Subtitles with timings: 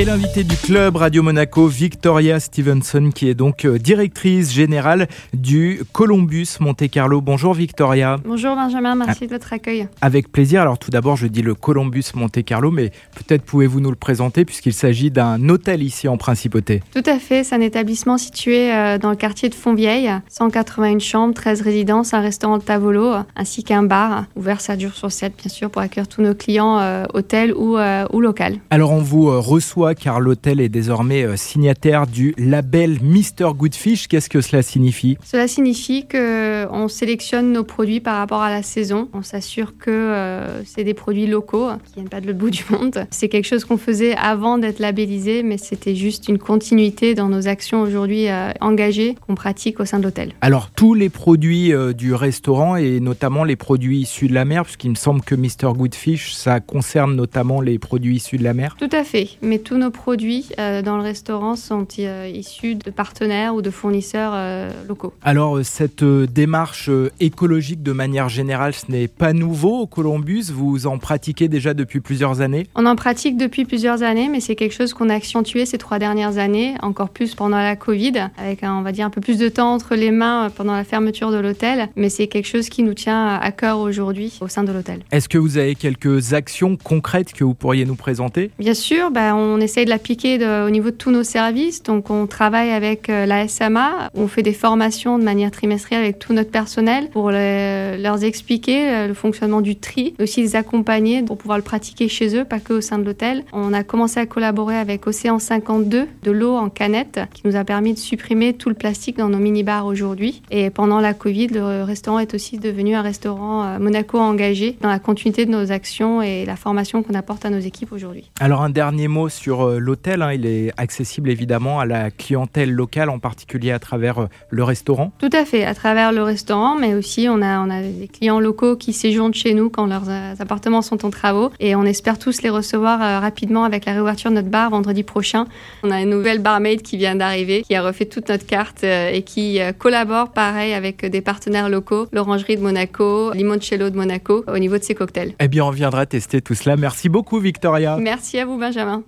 [0.00, 5.82] Et l'invité du club Radio Monaco, Victoria Stevenson, qui est donc euh, directrice générale du
[5.92, 7.20] Columbus Monte Carlo.
[7.20, 8.16] Bonjour Victoria.
[8.24, 9.88] Bonjour Benjamin, merci de votre accueil.
[10.00, 10.62] Avec plaisir.
[10.62, 14.46] Alors tout d'abord, je dis le Columbus Monte Carlo, mais peut-être pouvez-vous nous le présenter
[14.46, 16.82] puisqu'il s'agit d'un hôtel ici en principauté.
[16.94, 21.34] Tout à fait, c'est un établissement situé euh, dans le quartier de Fontvieille, 181 chambres,
[21.34, 25.50] 13 résidences, un restaurant de Tavolo, ainsi qu'un bar ouvert 7 jours sur 7 bien
[25.50, 28.56] sûr pour accueillir tous nos clients euh, hôtels ou, ou local.
[28.70, 34.08] Alors on vous reçoit car l'hôtel est désormais euh, signataire du label Mr Goodfish.
[34.08, 35.16] Qu'est-ce que cela signifie?
[35.24, 39.08] Cela signifie qu'on sélectionne nos produits par rapport à la saison.
[39.12, 42.64] On s'assure que euh, c'est des produits locaux qui viennent pas de l'autre bout du
[42.70, 43.06] monde.
[43.10, 47.48] C'est quelque chose qu'on faisait avant d'être labellisé, mais c'était juste une continuité dans nos
[47.48, 50.32] actions aujourd'hui euh, engagées qu'on pratique au sein de l'hôtel.
[50.40, 54.90] Alors tous les produits du restaurant et notamment les produits issus de la mer, puisqu'il
[54.90, 58.76] me semble que Mr Goodfish, ça concerne notamment les produits issus de la mer?
[58.78, 62.90] Tout à fait, mais tous nos produits euh, dans le restaurant sont euh, issus de
[62.90, 65.12] partenaires ou de fournisseurs euh, locaux?
[65.22, 70.44] Alors, cette démarche écologique de manière générale, ce n'est pas nouveau au Columbus.
[70.52, 72.66] Vous en pratiquez déjà depuis plusieurs années?
[72.74, 75.98] On en pratique depuis plusieurs années, mais c'est quelque chose qu'on a accentué ces trois
[75.98, 79.48] dernières années, encore plus pendant la Covid, avec on va dire un peu plus de
[79.48, 81.88] temps entre les mains pendant la fermeture de l'hôtel.
[81.96, 85.00] Mais c'est quelque chose qui nous tient à cœur aujourd'hui au sein de l'hôtel.
[85.10, 88.50] Est-ce que vous avez quelques actions concrètes que vous pourriez nous présenter?
[88.58, 91.82] Bien sûr, bah, on essaye de l'appliquer au niveau de tous nos services.
[91.82, 94.10] Donc, on travaille avec euh, la SMA.
[94.14, 99.06] On fait des formations de manière trimestrielle avec tout notre personnel pour leur expliquer euh,
[99.06, 102.74] le fonctionnement du tri, aussi les accompagner pour pouvoir le pratiquer chez eux, pas que
[102.74, 103.44] au sein de l'hôtel.
[103.52, 107.64] On a commencé à collaborer avec Océan 52, de l'eau en canette, qui nous a
[107.64, 110.42] permis de supprimer tout le plastique dans nos mini-bars aujourd'hui.
[110.50, 114.88] Et pendant la Covid, le restaurant est aussi devenu un restaurant euh, Monaco engagé dans
[114.88, 118.30] la continuité de nos actions et la formation qu'on apporte à nos équipes aujourd'hui.
[118.40, 123.10] Alors, un dernier mot sur l'hôtel, hein, il est accessible évidemment à la clientèle locale,
[123.10, 126.94] en particulier à travers euh, le restaurant Tout à fait, à travers le restaurant, mais
[126.94, 130.34] aussi on a, on a des clients locaux qui séjournent chez nous quand leurs euh,
[130.38, 134.30] appartements sont en travaux et on espère tous les recevoir euh, rapidement avec la réouverture
[134.30, 135.46] de notre bar vendredi prochain.
[135.82, 139.22] On a une nouvelle barmaid qui vient d'arriver, qui a refait toute notre carte et
[139.22, 144.78] qui collabore pareil avec des partenaires locaux, l'Orangerie de Monaco, Limoncello de Monaco, au niveau
[144.78, 145.34] de ses cocktails.
[145.40, 146.76] Eh bien, on viendra tester tout cela.
[146.76, 147.96] Merci beaucoup, Victoria.
[147.98, 148.98] Merci à vous, Benjamin.